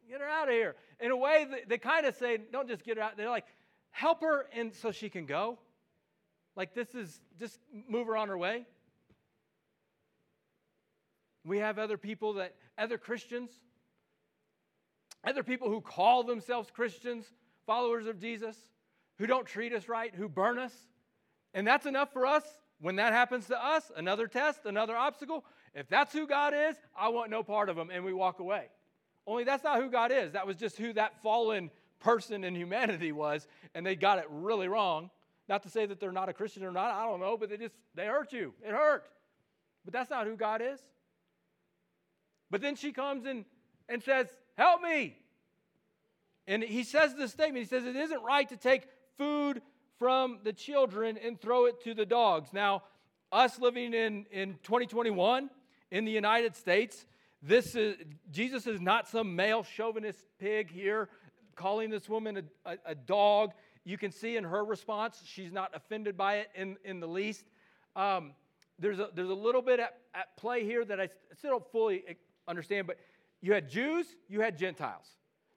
[0.08, 0.76] get her out of here.
[1.00, 3.18] In a way, they, they kind of say, don't just get her out.
[3.18, 3.48] They're like,
[3.92, 5.58] help her and so she can go.
[6.56, 8.66] Like this is just move her on her way.
[11.46, 13.50] We have other people that, other Christians,
[15.24, 17.26] other people who call themselves Christians,
[17.66, 18.56] followers of Jesus,
[19.18, 20.74] who don't treat us right, who burn us.
[21.54, 22.44] And that's enough for us.
[22.82, 27.10] When that happens to us, another test, another obstacle, if that's who God is, I
[27.10, 28.68] want no part of them, and we walk away.
[29.28, 30.32] Only that's not who God is.
[30.32, 34.68] That was just who that fallen person in humanity was, and they got it really
[34.68, 35.10] wrong.
[35.50, 37.58] Not to say that they're not a Christian or not, I don't know, but they
[37.58, 38.54] just, they hurt you.
[38.64, 39.04] It hurt.
[39.84, 40.80] But that's not who God is.
[42.52, 43.46] But then she comes and,
[43.90, 45.18] and says, Help me.
[46.48, 48.84] And he says this statement He says, It isn't right to take
[49.18, 49.62] food
[49.98, 52.54] from the children and throw it to the dogs.
[52.54, 52.84] Now,
[53.32, 55.50] us living in, in 2021
[55.92, 57.06] in the United States,
[57.42, 57.96] this is
[58.32, 61.10] Jesus is not some male chauvinist pig here
[61.56, 63.52] calling this woman a, a, a dog
[63.90, 67.44] you can see in her response, she's not offended by it in, in the least.
[67.96, 68.34] Um,
[68.78, 72.04] there's, a, there's a little bit at, at play here that I still don't fully
[72.48, 72.98] understand, but
[73.42, 75.08] you had Jews, you had Gentiles.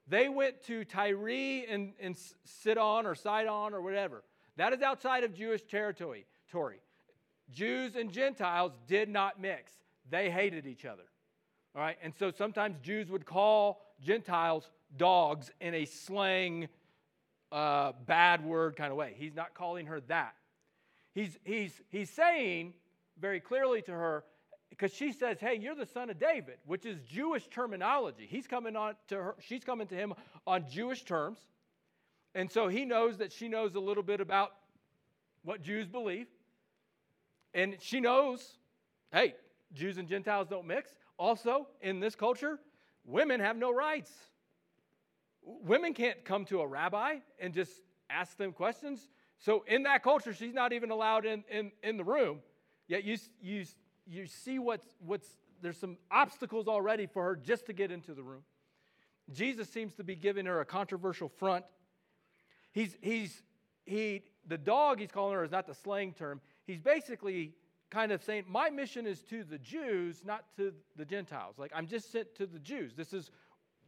[0.07, 4.23] They went to Tyre and, and Sidon or Sidon or whatever.
[4.57, 6.25] That is outside of Jewish territory.
[6.51, 6.81] Tory.
[7.51, 9.71] Jews and Gentiles did not mix.
[10.09, 11.03] They hated each other.
[11.75, 16.67] All right, and so sometimes Jews would call Gentiles dogs in a slang
[17.53, 19.13] uh, bad word kind of way.
[19.15, 20.33] He's not calling her that.
[21.13, 22.73] He's, he's, he's saying
[23.19, 24.23] very clearly to her,
[24.71, 28.27] because she says, Hey, you're the son of David, which is Jewish terminology.
[28.27, 30.15] He's coming on to her, she's coming to him
[30.47, 31.37] on Jewish terms.
[32.33, 34.53] And so he knows that she knows a little bit about
[35.43, 36.25] what Jews believe.
[37.53, 38.57] And she knows,
[39.11, 39.35] hey,
[39.73, 40.89] Jews and Gentiles don't mix.
[41.19, 42.57] Also, in this culture,
[43.05, 44.11] women have no rights.
[45.45, 47.71] Women can't come to a rabbi and just
[48.09, 49.07] ask them questions.
[49.39, 52.39] So, in that culture, she's not even allowed in, in, in the room.
[52.87, 53.65] Yet, you, you,
[54.05, 55.27] you see what's, what's,
[55.61, 58.43] there's some obstacles already for her just to get into the room.
[59.31, 61.65] Jesus seems to be giving her a controversial front.
[62.71, 63.41] He's, he's,
[63.85, 66.41] he, the dog he's calling her is not the slang term.
[66.65, 67.53] He's basically
[67.89, 71.55] kind of saying, My mission is to the Jews, not to the Gentiles.
[71.57, 72.93] Like, I'm just sent to the Jews.
[72.95, 73.31] This is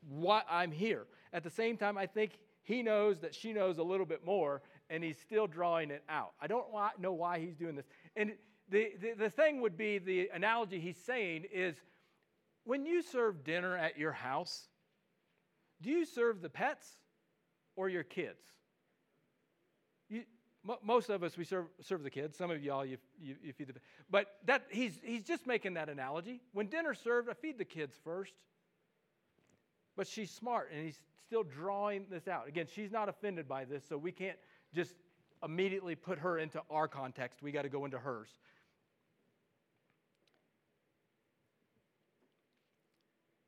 [0.07, 1.07] why I'm here.
[1.35, 4.61] At the same time, I think he knows that she knows a little bit more,
[4.89, 6.31] and he's still drawing it out.
[6.39, 6.65] I don't
[6.97, 7.85] know why he's doing this.
[8.15, 8.31] And
[8.69, 11.75] the, the, the thing would be the analogy he's saying is
[12.63, 14.69] when you serve dinner at your house,
[15.81, 16.87] do you serve the pets
[17.75, 18.41] or your kids?
[20.07, 20.23] You,
[20.81, 23.67] most of us we serve, serve the kids some of y'all you, you, you feed
[23.67, 23.73] the
[24.09, 27.95] but that he's, he's just making that analogy when dinner's served i feed the kids
[28.03, 28.33] first
[29.95, 33.83] but she's smart and he's still drawing this out again she's not offended by this
[33.87, 34.37] so we can't
[34.73, 34.93] just
[35.43, 38.29] immediately put her into our context we got to go into hers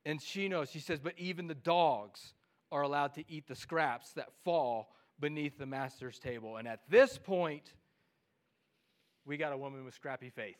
[0.05, 2.33] and she knows she says but even the dogs
[2.71, 6.57] are allowed to eat the scraps that fall beneath the master's table.
[6.57, 7.73] And at this point,
[9.25, 10.57] we got a woman with scrappy faith.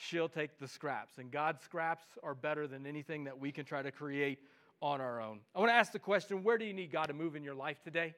[0.00, 3.82] She'll take the scraps, and God's scraps are better than anything that we can try
[3.82, 4.38] to create
[4.80, 5.40] on our own.
[5.54, 7.54] I want to ask the question where do you need God to move in your
[7.54, 8.14] life today?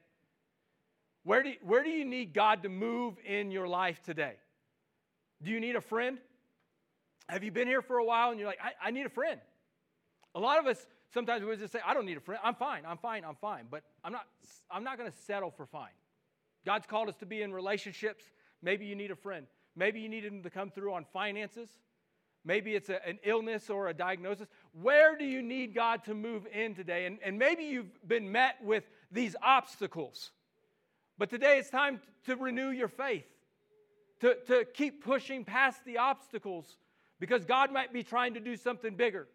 [1.23, 4.33] Where do, you, where do you need God to move in your life today?
[5.41, 6.19] Do you need a friend?
[7.27, 9.39] Have you been here for a while and you're like, I, I need a friend?
[10.35, 12.39] A lot of us Sometimes we just say, I don't need a friend.
[12.43, 12.83] I'm fine.
[12.87, 13.25] I'm fine.
[13.25, 13.65] I'm fine.
[13.69, 14.27] But I'm not,
[14.69, 15.91] I'm not going to settle for fine.
[16.65, 18.23] God's called us to be in relationships.
[18.61, 19.45] Maybe you need a friend.
[19.75, 21.69] Maybe you need him to come through on finances.
[22.43, 24.47] Maybe it's a, an illness or a diagnosis.
[24.73, 27.05] Where do you need God to move in today?
[27.05, 30.31] And, and maybe you've been met with these obstacles.
[31.17, 33.25] But today it's time to renew your faith,
[34.21, 36.77] to, to keep pushing past the obstacles
[37.19, 39.27] because God might be trying to do something bigger.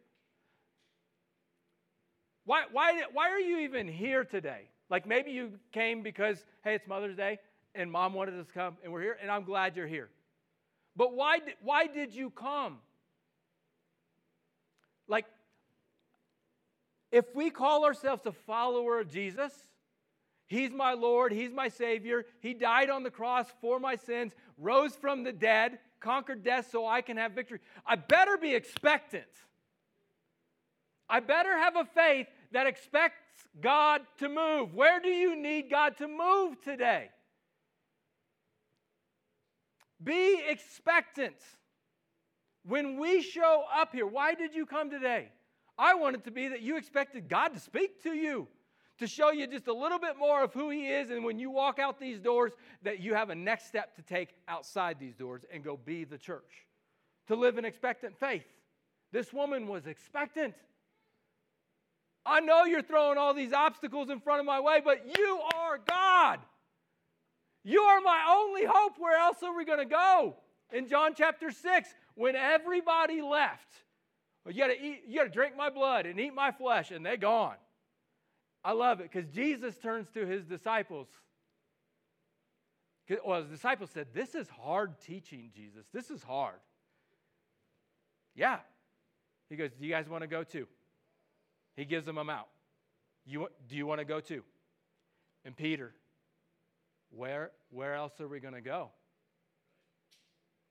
[2.45, 4.69] Why, why, why are you even here today?
[4.91, 7.39] Like maybe you came because, hey, it's Mother's Day
[7.75, 10.09] and mom wanted us to come and we're here and I'm glad you're here.
[10.97, 12.79] But why, why did you come?
[15.09, 15.27] Like,
[17.13, 19.53] if we call ourselves a follower of Jesus,
[20.49, 24.95] He's my Lord, He's my Savior, He died on the cross for my sins, rose
[24.97, 27.61] from the dead, conquered death so I can have victory.
[27.87, 29.25] I better be expectant.
[31.09, 33.21] I better have a faith that expects
[33.61, 34.75] God to move.
[34.75, 37.11] Where do you need God to move today?
[40.03, 41.37] Be expectant.
[42.65, 45.31] When we show up here, why did you come today?
[45.79, 48.49] I want it to be that you expected God to speak to you,
[48.99, 51.11] to show you just a little bit more of who He is.
[51.11, 54.31] And when you walk out these doors, that you have a next step to take
[54.49, 56.67] outside these doors and go be the church,
[57.29, 58.47] to live in expectant faith.
[59.13, 60.55] This woman was expectant.
[62.25, 65.79] I know you're throwing all these obstacles in front of my way, but you are
[65.79, 66.41] God.
[67.67, 68.93] You are my only hope.
[68.97, 70.37] Where else are we going to go?
[70.73, 73.67] In John chapter 6, when everybody left,
[74.47, 77.05] you got to eat, you got to drink my blood and eat my flesh, and
[77.05, 77.57] they're gone.
[78.63, 81.09] I love it because Jesus turns to his disciples.
[83.25, 85.87] Well, his disciples said, This is hard teaching, Jesus.
[85.93, 86.61] This is hard.
[88.37, 88.59] Yeah.
[89.51, 90.69] He goes, Do you guys want to go too?
[91.77, 92.47] He gives them a mount.
[93.25, 94.45] You, do you want to go too?
[95.45, 95.93] And Peter,
[97.17, 98.91] where, where else are we going to go?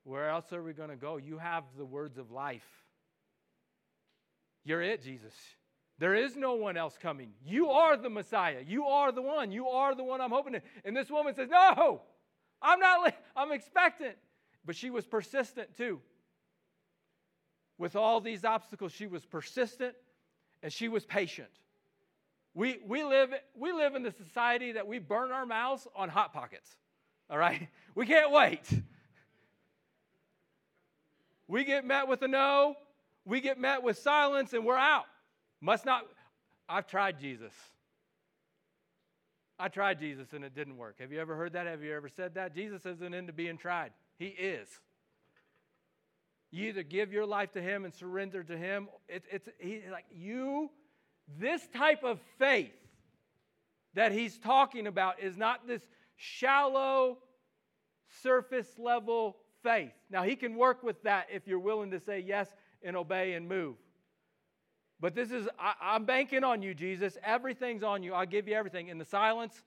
[0.03, 1.17] Where else are we going to go?
[1.17, 2.65] You have the words of life.
[4.63, 5.34] You're it, Jesus.
[5.97, 7.31] There is no one else coming.
[7.43, 8.62] You are the Messiah.
[8.65, 9.51] You are the one.
[9.51, 10.62] You are the one I'm hoping to.
[10.84, 12.01] And this woman says, No,
[12.62, 14.15] I'm not, I'm expectant.
[14.65, 16.01] But she was persistent too.
[17.77, 19.95] With all these obstacles, she was persistent
[20.62, 21.49] and she was patient.
[22.55, 26.33] We, we, live, we live in the society that we burn our mouths on Hot
[26.33, 26.69] Pockets,
[27.29, 27.67] all right?
[27.95, 28.63] We can't wait.
[31.47, 32.75] We get met with a no,
[33.25, 35.05] we get met with silence, and we're out.
[35.61, 36.05] Must not,
[36.67, 37.53] I've tried Jesus.
[39.57, 40.95] I tried Jesus and it didn't work.
[40.99, 41.65] Have you ever heard that?
[41.65, 42.53] Have you ever said that?
[42.53, 44.67] Jesus isn't into being tried, He is.
[46.51, 48.87] You either give your life to Him and surrender to Him.
[49.07, 50.69] It's, it's he, like you,
[51.39, 52.73] this type of faith
[53.93, 55.81] that He's talking about is not this
[56.15, 57.17] shallow,
[58.21, 59.93] surface level faith.
[60.09, 62.47] Now, He can work with that if you're willing to say yes
[62.83, 63.75] and obey and move.
[64.99, 67.17] But this is, I, am banking on you, Jesus.
[67.23, 68.13] Everything's on you.
[68.13, 68.88] I'll give you everything.
[68.88, 69.63] In the silence,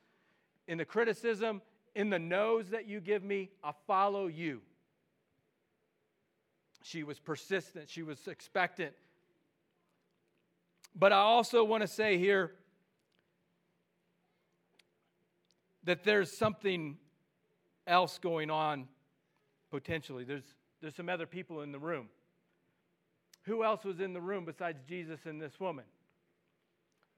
[0.66, 1.60] in the criticism,
[1.94, 4.62] in the no's that you give me, I follow you.
[6.82, 8.94] She was persistent, she was expectant.
[10.94, 12.52] But I also want to say here
[15.84, 16.98] that there's something
[17.86, 18.88] else going on
[19.70, 20.24] potentially.
[20.24, 22.08] There's, there's some other people in the room.
[23.44, 25.84] Who else was in the room besides Jesus and this woman?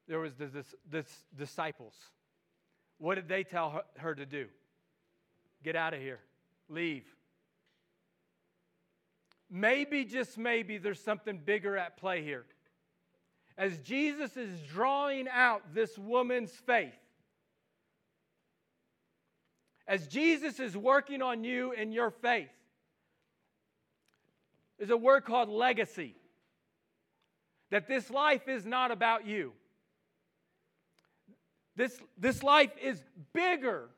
[0.06, 1.06] There was this, this
[1.36, 1.94] disciples.
[2.98, 4.46] What did they tell her, her to do?
[5.64, 6.20] Get out of here.
[6.68, 7.04] Leave.
[9.50, 12.44] Maybe, just maybe, there's something bigger at play here.
[13.60, 16.94] As Jesus is drawing out this woman's faith,
[19.86, 22.48] as Jesus is working on you in your faith,
[24.78, 26.14] there's a word called legacy.
[27.70, 29.52] That this life is not about you.
[31.76, 33.90] This, this life is bigger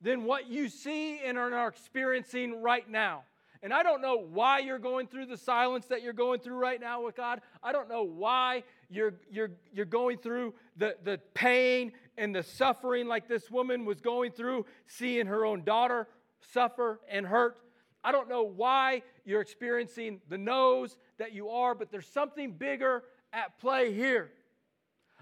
[0.00, 3.24] than what you see and are experiencing right now.
[3.62, 6.80] And I don't know why you're going through the silence that you're going through right
[6.80, 7.40] now with God.
[7.60, 13.06] I don't know why you're, you're, you're going through the, the pain and the suffering
[13.06, 16.08] like this woman was going through, seeing her own daughter
[16.52, 17.58] suffer and hurt.
[18.02, 23.02] I don't know why you're experiencing the no's that you are, but there's something bigger
[23.32, 24.30] at play here.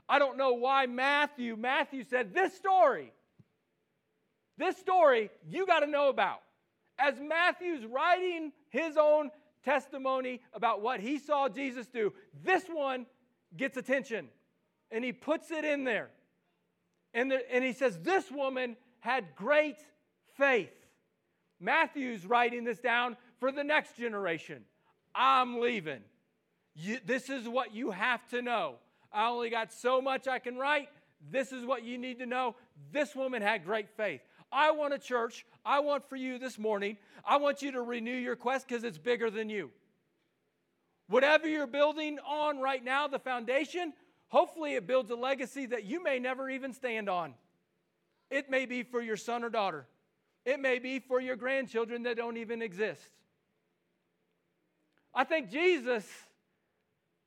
[0.08, 3.12] I don't know why Matthew, Matthew said, This story,
[4.56, 6.40] this story you got to know about
[6.98, 9.30] as Matthew's writing his own
[9.64, 12.12] testimony about what he saw Jesus do,
[12.44, 13.06] this one
[13.56, 14.28] gets attention
[14.90, 16.10] and he puts it in there.
[17.14, 19.78] And, the, and he says, This woman had great
[20.36, 20.72] faith.
[21.58, 24.64] Matthew's writing this down for the next generation.
[25.14, 26.00] I'm leaving.
[26.74, 28.74] You, this is what you have to know.
[29.12, 30.88] I only got so much I can write.
[31.30, 32.54] This is what you need to know.
[32.92, 34.20] This woman had great faith.
[34.52, 35.46] I want a church.
[35.64, 38.98] I want for you this morning, I want you to renew your quest because it's
[38.98, 39.70] bigger than you.
[41.08, 43.92] Whatever you're building on right now, the foundation,
[44.28, 47.34] hopefully it builds a legacy that you may never even stand on.
[48.30, 49.86] It may be for your son or daughter,
[50.44, 53.02] it may be for your grandchildren that don't even exist.
[55.14, 56.06] I think Jesus,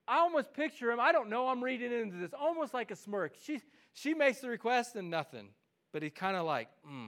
[0.08, 3.34] I almost picture him, I don't know, I'm reading into this, almost like a smirk.
[3.44, 3.62] She,
[3.94, 5.50] she makes the request and nothing,
[5.92, 7.08] but he's kind of like, hmm.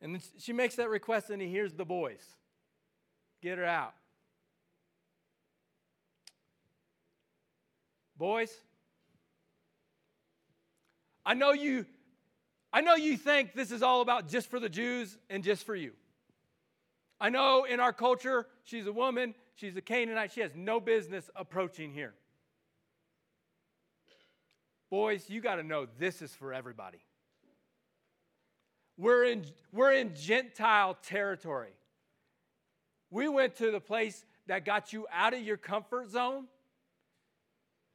[0.00, 2.24] And she makes that request, and he hears the voice
[3.42, 3.94] Get her out.
[8.18, 8.50] Boys,
[11.24, 11.86] I know you
[12.72, 15.74] I know you think this is all about just for the Jews and just for
[15.74, 15.92] you.
[17.20, 21.30] I know in our culture, she's a woman, she's a Canaanite, she has no business
[21.34, 22.14] approaching here.
[24.90, 26.98] Boys, you got to know this is for everybody.
[28.96, 31.72] We're in, we're in Gentile territory.
[33.10, 36.46] We went to the place that got you out of your comfort zone.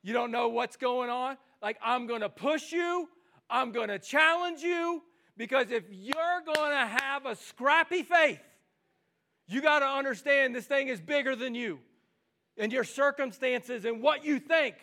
[0.04, 1.38] You don't know what's going on.
[1.62, 3.10] Like, I'm going to push you,
[3.50, 5.02] I'm going to challenge you,
[5.38, 8.42] because if you're going to have a scrappy faith,
[9.48, 11.80] you got to understand this thing is bigger than you
[12.58, 14.76] and your circumstances and what you think.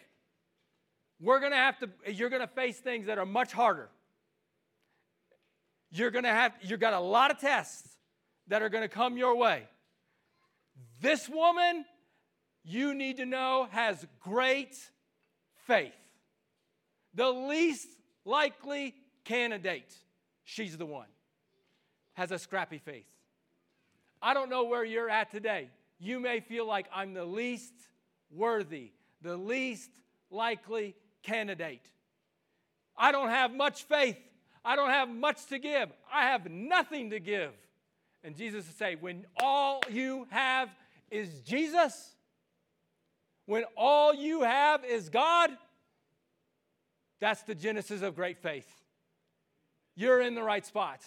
[1.21, 3.91] We're going to have to, you're going to face things that are much harder
[5.91, 7.97] you're going to have you've got a lot of tests
[8.49, 9.67] that are going to come your way
[11.01, 11.85] this woman
[12.63, 14.77] you need to know has great
[15.67, 15.93] faith.
[17.15, 17.89] The least
[18.25, 18.95] likely
[19.25, 19.95] candidate
[20.45, 21.07] she's the one
[22.15, 23.07] has a scrappy faith.
[24.21, 25.71] I don't know where you're at today.
[25.99, 27.75] You may feel like i'm the least
[28.31, 28.93] worthy
[29.23, 29.91] the least
[30.31, 31.85] likely candidate.
[32.97, 34.17] I don't have much faith.
[34.65, 35.91] I don't have much to give.
[36.13, 37.53] I have nothing to give.
[38.23, 40.69] And Jesus would say, when all you have
[41.11, 42.15] is Jesus,
[43.51, 45.51] when all you have is God,
[47.19, 48.69] that's the genesis of great faith.
[49.97, 51.01] You're in the right spot.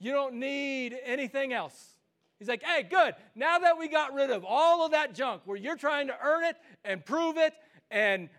[0.00, 1.90] You don't need anything else.
[2.38, 3.14] He's like, hey, good.
[3.34, 6.44] Now that we got rid of all of that junk where you're trying to earn
[6.44, 6.56] it
[6.86, 7.52] and prove it
[7.90, 8.30] and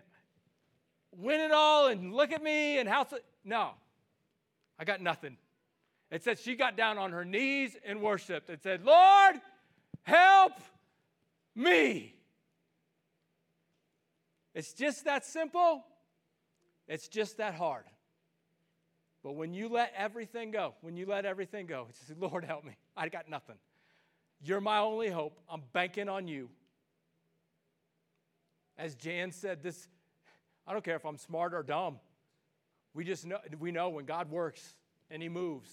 [1.16, 3.06] win it all and look at me and how.
[3.44, 3.70] No,
[4.76, 5.36] I got nothing.
[6.10, 8.50] It said she got down on her knees and worshiped.
[8.50, 9.36] It said, Lord,
[10.02, 10.54] help
[11.54, 12.17] me.
[14.58, 15.84] It's just that simple.
[16.88, 17.84] It's just that hard.
[19.22, 22.76] But when you let everything go, when you let everything go, say, Lord, help me.
[22.96, 23.54] I got nothing.
[24.42, 25.38] You're my only hope.
[25.48, 26.50] I'm banking on you.
[28.76, 29.86] As Jan said, this
[30.66, 32.00] I don't care if I'm smart or dumb.
[32.94, 34.74] We just know we know when God works
[35.08, 35.70] and he moves.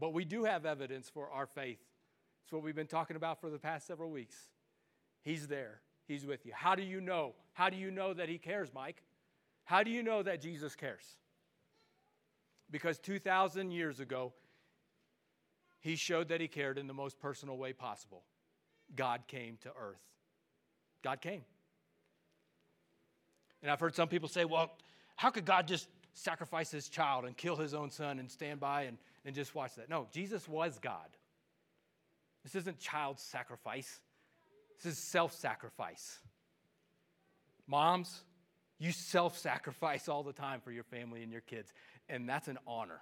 [0.00, 1.80] But we do have evidence for our faith.
[2.44, 4.36] It's what we've been talking about for the past several weeks.
[5.20, 5.81] He's there.
[6.06, 6.52] He's with you.
[6.54, 7.34] How do you know?
[7.52, 9.02] How do you know that he cares, Mike?
[9.64, 11.04] How do you know that Jesus cares?
[12.70, 14.32] Because 2,000 years ago,
[15.80, 18.22] he showed that he cared in the most personal way possible.
[18.94, 20.00] God came to earth.
[21.02, 21.42] God came.
[23.62, 24.72] And I've heard some people say, well,
[25.16, 28.82] how could God just sacrifice his child and kill his own son and stand by
[28.82, 29.88] and, and just watch that?
[29.88, 31.08] No, Jesus was God.
[32.42, 34.00] This isn't child sacrifice,
[34.82, 36.18] this is self sacrifice.
[37.66, 38.22] Moms,
[38.78, 41.72] you self sacrifice all the time for your family and your kids,
[42.08, 43.00] and that's an honor.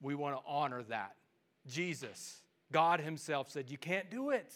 [0.00, 1.14] We want to honor that.
[1.66, 4.52] Jesus, God Himself said, You can't do it.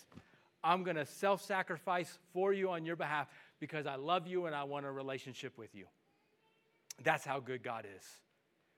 [0.64, 4.54] I'm going to self sacrifice for you on your behalf because I love you and
[4.54, 5.86] I want a relationship with you.
[7.02, 8.04] That's how good God is.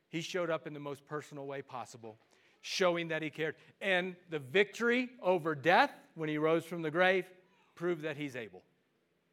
[0.08, 2.18] He showed up in the most personal way possible,
[2.66, 3.56] showing that He cared.
[3.82, 7.26] And the victory over death when He rose from the grave
[7.74, 8.62] proved that He's able,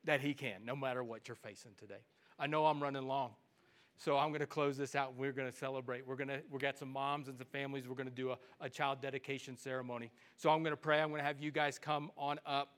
[0.03, 2.03] that He can, no matter what you're facing today.
[2.37, 3.31] I know I'm running long.
[3.95, 5.15] So I'm going to close this out.
[5.15, 6.05] We're going to celebrate.
[6.05, 7.87] We're going to we got some moms and some families.
[7.87, 10.11] We're going to do a, a child dedication ceremony.
[10.35, 10.99] So I'm going to pray.
[10.99, 12.73] I'm going to have you guys come on up,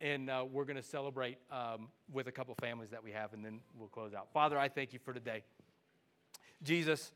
[0.00, 3.44] and uh, we're going to celebrate um, with a couple families that we have, and
[3.44, 4.32] then we'll close out.
[4.32, 5.42] Father, I thank you for today.
[6.62, 7.10] Jesus,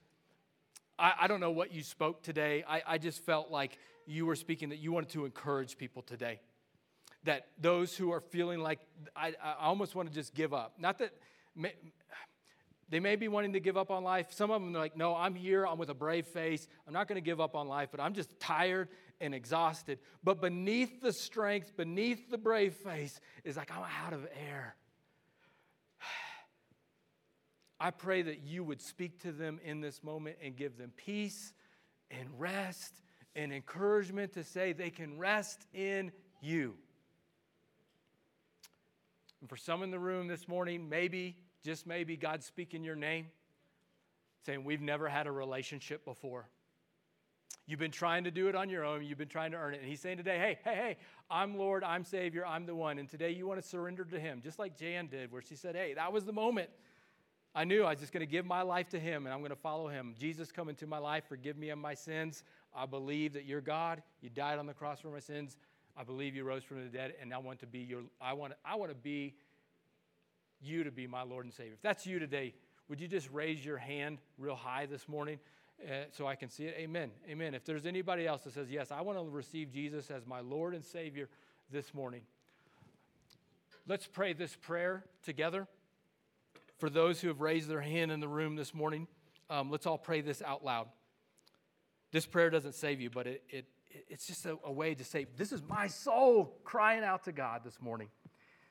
[1.00, 2.62] I, I don't know what you spoke today.
[2.68, 6.40] I, I just felt like you were speaking that you wanted to encourage people today.
[7.24, 8.80] That those who are feeling like
[9.16, 10.74] I, I almost want to just give up.
[10.78, 11.12] Not that.
[11.56, 11.72] May,
[12.90, 14.32] they may be wanting to give up on life.
[14.32, 15.64] Some of them are like, no, I'm here.
[15.64, 16.66] I'm with a brave face.
[16.88, 18.88] I'm not going to give up on life, but I'm just tired
[19.20, 20.00] and exhausted.
[20.24, 24.74] But beneath the strength, beneath the brave face, is like, I'm out of air.
[27.80, 31.54] I pray that you would speak to them in this moment and give them peace
[32.10, 33.00] and rest
[33.34, 36.12] and encouragement to say they can rest in
[36.42, 36.74] you.
[39.40, 43.28] And for some in the room this morning, maybe just maybe God speaking your name,
[44.44, 46.48] saying, We've never had a relationship before.
[47.66, 49.04] You've been trying to do it on your own.
[49.04, 49.80] You've been trying to earn it.
[49.80, 50.96] And he's saying today, hey, hey, hey,
[51.30, 52.98] I'm Lord, I'm Savior, I'm the one.
[52.98, 55.76] And today you want to surrender to him, just like Jan did, where she said,
[55.76, 56.68] hey, that was the moment.
[57.54, 59.50] I knew I was just going to give my life to him and I'm going
[59.50, 60.14] to follow him.
[60.18, 62.44] Jesus, come into my life, forgive me of my sins.
[62.74, 64.02] I believe that you're God.
[64.20, 65.56] You died on the cross for my sins.
[65.96, 68.52] I believe you rose from the dead, and I want to be your, I want,
[68.64, 69.34] I want to be
[70.62, 71.72] you to be my Lord and Savior.
[71.74, 72.54] If that's you today,
[72.88, 75.38] would you just raise your hand real high this morning
[75.84, 76.76] uh, so I can see it?
[76.78, 77.10] Amen.
[77.28, 77.54] Amen.
[77.54, 80.74] If there's anybody else that says, Yes, I want to receive Jesus as my Lord
[80.74, 81.28] and Savior
[81.70, 82.22] this morning,
[83.86, 85.66] let's pray this prayer together.
[86.80, 89.06] For those who have raised their hand in the room this morning,
[89.50, 90.88] um, let's all pray this out loud.
[92.10, 93.66] This prayer doesn't save you, but it, it,
[94.08, 97.60] it's just a, a way to say, This is my soul crying out to God
[97.64, 98.08] this morning.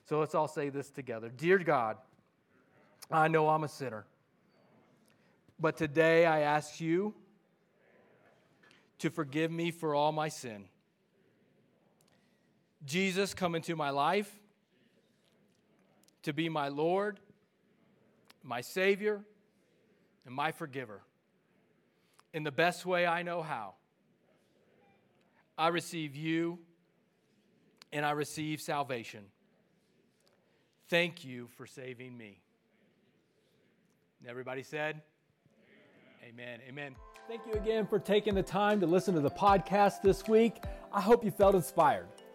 [0.05, 1.97] So let's all say this together Dear God,
[3.11, 4.07] I know I'm a sinner,
[5.59, 7.13] but today I ask you
[8.97, 10.65] to forgive me for all my sin.
[12.85, 14.35] Jesus, come into my life
[16.23, 17.19] to be my Lord,
[18.43, 19.21] my Savior,
[20.25, 21.01] and my forgiver
[22.33, 23.73] in the best way I know how.
[25.57, 26.59] I receive you
[27.91, 29.25] and I receive salvation.
[30.89, 32.41] Thank you for saving me.
[34.27, 35.01] Everybody said,
[36.27, 36.59] Amen.
[36.67, 36.95] Amen.
[37.27, 40.63] Thank you again for taking the time to listen to the podcast this week.
[40.93, 42.07] I hope you felt inspired